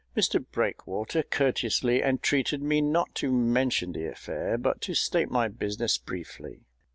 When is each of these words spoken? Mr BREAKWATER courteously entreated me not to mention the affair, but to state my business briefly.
Mr 0.17 0.43
BREAKWATER 0.51 1.21
courteously 1.21 2.01
entreated 2.01 2.63
me 2.63 2.81
not 2.81 3.13
to 3.13 3.31
mention 3.31 3.91
the 3.91 4.07
affair, 4.11 4.57
but 4.57 4.81
to 4.81 4.95
state 4.95 5.29
my 5.29 5.47
business 5.47 5.99
briefly. 5.99 6.61